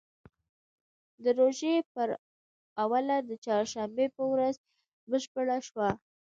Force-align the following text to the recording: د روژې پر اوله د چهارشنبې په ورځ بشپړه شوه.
د 1.23 1.25
روژې 1.39 1.75
پر 1.93 2.09
اوله 2.83 3.17
د 3.29 3.31
چهارشنبې 3.43 4.07
په 4.15 4.23
ورځ 4.31 4.55
بشپړه 5.09 5.57
شوه. 5.67 5.89